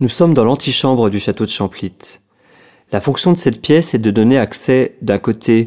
Nous 0.00 0.08
sommes 0.08 0.32
dans 0.32 0.44
l'antichambre 0.44 1.10
du 1.10 1.18
château 1.18 1.44
de 1.44 1.50
Champlit. 1.50 2.20
La 2.92 3.00
fonction 3.00 3.32
de 3.32 3.36
cette 3.36 3.60
pièce 3.60 3.94
est 3.94 3.98
de 3.98 4.12
donner 4.12 4.38
accès 4.38 4.96
d'un 5.02 5.18
côté 5.18 5.66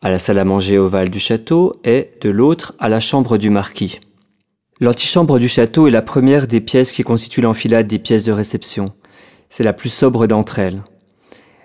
à 0.00 0.08
la 0.08 0.18
salle 0.18 0.38
à 0.38 0.46
manger 0.46 0.78
ovale 0.78 1.10
du 1.10 1.18
château 1.18 1.74
et 1.84 2.12
de 2.22 2.30
l'autre 2.30 2.74
à 2.78 2.88
la 2.88 3.00
chambre 3.00 3.36
du 3.36 3.50
marquis. 3.50 4.00
L'antichambre 4.80 5.38
du 5.38 5.46
château 5.46 5.86
est 5.86 5.90
la 5.90 6.00
première 6.00 6.46
des 6.46 6.62
pièces 6.62 6.90
qui 6.90 7.02
constituent 7.02 7.42
l'enfilade 7.42 7.86
des 7.86 7.98
pièces 7.98 8.24
de 8.24 8.32
réception. 8.32 8.94
C'est 9.50 9.62
la 9.62 9.74
plus 9.74 9.90
sobre 9.90 10.26
d'entre 10.26 10.58
elles. 10.58 10.82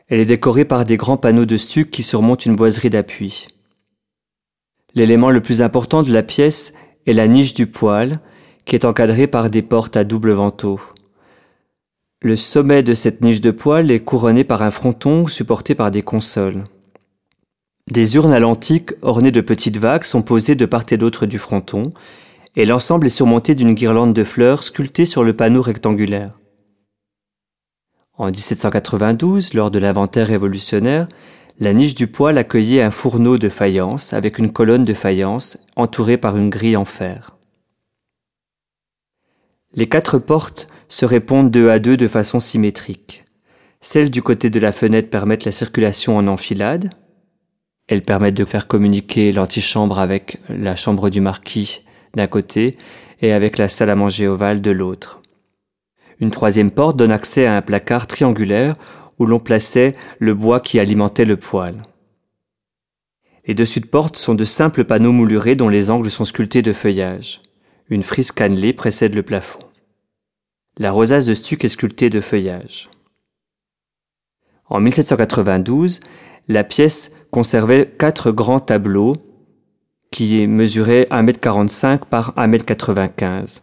Elle 0.10 0.20
est 0.20 0.26
décorée 0.26 0.66
par 0.66 0.84
des 0.84 0.98
grands 0.98 1.16
panneaux 1.16 1.46
de 1.46 1.56
stuc 1.56 1.92
qui 1.92 2.04
surmontent 2.04 2.44
une 2.44 2.58
boiserie 2.58 2.90
d'appui. 2.90 3.48
L'élément 4.96 5.30
le 5.30 5.42
plus 5.42 5.62
important 5.62 6.04
de 6.04 6.12
la 6.12 6.24
pièce 6.24 6.74
est 7.08 7.14
la 7.14 7.30
niche 7.30 7.54
du 7.54 7.68
poêle, 7.68 8.20
qui 8.66 8.76
est 8.76 8.84
encadrée 8.84 9.28
par 9.28 9.50
des 9.50 9.62
portes 9.62 9.96
à 9.96 10.04
double 10.04 10.34
vantaux. 10.34 10.82
Le 12.24 12.36
sommet 12.36 12.84
de 12.84 12.94
cette 12.94 13.22
niche 13.22 13.42
de 13.42 13.50
poêle 13.50 13.90
est 13.90 14.02
couronné 14.02 14.44
par 14.44 14.62
un 14.62 14.70
fronton 14.70 15.26
supporté 15.26 15.74
par 15.74 15.90
des 15.90 16.04
consoles. 16.04 16.66
Des 17.90 18.16
urnes 18.16 18.32
à 18.32 18.38
l'antique 18.38 18.92
ornées 19.02 19.32
de 19.32 19.42
petites 19.42 19.78
vagues 19.78 20.04
sont 20.04 20.22
posées 20.22 20.54
de 20.54 20.68
part 20.68 20.84
et 20.92 20.98
d'autre 20.98 21.26
du 21.26 21.40
fronton, 21.40 21.92
et 22.56 22.66
l'ensemble 22.66 23.08
est 23.08 23.10
surmonté 23.10 23.56
d'une 23.56 23.74
guirlande 23.74 24.14
de 24.14 24.24
fleurs 24.24 24.62
sculptée 24.62 25.08
sur 25.08 25.24
le 25.24 25.36
panneau 25.36 25.64
rectangulaire. 25.64 26.38
En 28.20 28.28
1792, 28.28 29.56
lors 29.56 29.72
de 29.72 29.80
l'inventaire 29.80 30.28
révolutionnaire, 30.28 31.08
la 31.60 31.74
niche 31.74 31.96
du 31.96 32.06
poêle 32.06 32.38
accueillait 32.38 32.84
un 32.84 32.92
fourneau 32.92 33.40
de 33.40 33.50
faïence 33.50 34.14
avec 34.14 34.38
une 34.38 34.54
colonne 34.54 34.86
de 34.86 34.94
faïence 34.94 35.58
entourée 35.76 36.18
par 36.18 36.38
une 36.38 36.52
grille 36.52 36.78
en 36.78 36.86
fer. 36.86 37.36
Les 39.74 39.90
quatre 39.90 40.20
portes 40.20 40.68
se 40.92 41.06
répondent 41.06 41.50
deux 41.50 41.70
à 41.70 41.80
deux 41.80 41.96
de 41.96 42.08
façon 42.10 42.42
symétrique. 42.42 43.24
Celles 43.80 44.12
du 44.12 44.22
côté 44.22 44.50
de 44.50 44.60
la 44.60 44.74
fenêtre 44.74 45.10
permettent 45.10 45.46
la 45.46 45.52
circulation 45.52 46.18
en 46.18 46.28
enfilade. 46.28 46.90
Elles 47.88 48.02
permettent 48.02 48.36
de 48.36 48.46
faire 48.46 48.68
communiquer 48.68 49.32
l'antichambre 49.32 50.00
avec 50.00 50.40
la 50.50 50.76
chambre 50.76 51.10
du 51.10 51.22
marquis 51.22 51.86
d'un 52.14 52.28
côté 52.28 52.78
et 53.22 53.32
avec 53.32 53.58
la 53.58 53.70
salle 53.70 53.90
à 53.90 53.96
manger 53.96 54.28
ovale 54.28 54.60
de 54.60 54.70
l'autre. 54.70 55.22
Une 56.20 56.30
troisième 56.30 56.72
porte 56.72 56.98
donne 56.98 57.14
accès 57.14 57.46
à 57.46 57.56
un 57.56 57.62
placard 57.62 58.06
triangulaire 58.06 58.76
où 59.18 59.26
l'on 59.26 59.40
plaçait 59.40 59.96
le 60.20 60.34
bois 60.34 60.60
qui 60.60 60.78
alimentait 60.78 61.26
le 61.26 61.38
poêle. 61.38 61.84
Les 63.48 63.54
dessus 63.54 63.80
de 63.80 63.88
porte 63.88 64.18
sont 64.18 64.36
de 64.36 64.46
simples 64.46 64.84
panneaux 64.84 65.14
moulurés 65.14 65.56
dont 65.56 65.70
les 65.70 65.90
angles 65.90 66.12
sont 66.12 66.26
sculptés 66.26 66.62
de 66.62 66.74
feuillage. 66.74 67.42
Une 67.90 68.04
frise 68.04 68.34
cannelée 68.34 68.74
précède 68.74 69.16
le 69.16 69.24
plafond. 69.24 69.71
La 70.82 70.92
rosace 70.92 71.28
de 71.28 71.36
stuc 71.36 71.64
est 71.64 71.70
sculptée 71.70 72.10
de 72.10 72.22
feuillage. 72.22 72.90
En 74.68 74.80
1792, 74.80 76.00
la 76.48 76.64
pièce 76.64 77.12
conservait 77.30 77.94
quatre 78.00 78.32
grands 78.32 78.60
tableaux 78.60 79.18
qui 80.10 80.48
mesuraient 80.48 81.08
1m45 81.12 82.06
par 82.10 82.34
1m95. 82.36 83.62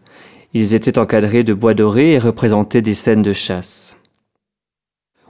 Ils 0.55 0.75
étaient 0.75 0.97
encadrés 0.97 1.43
de 1.43 1.55
bois 1.55 1.75
doré 1.75 2.13
et 2.13 2.21
représentaient 2.21 2.83
des 2.83 2.95
scènes 2.95 3.23
de 3.23 3.33
chasse. 3.33 3.97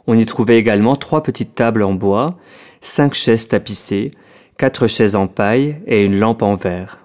On 0.07 0.19
y 0.19 0.27
trouvait 0.27 0.59
également 0.59 0.95
trois 0.95 1.23
petites 1.23 1.55
tables 1.55 1.83
en 1.83 1.95
bois, 1.95 2.37
cinq 2.83 3.15
chaises 3.15 3.49
tapissées, 3.49 4.11
quatre 4.59 4.89
chaises 4.89 5.17
en 5.17 5.27
paille 5.27 5.81
et 5.87 6.05
une 6.05 6.19
lampe 6.19 6.43
en 6.43 6.55
verre. 6.55 7.03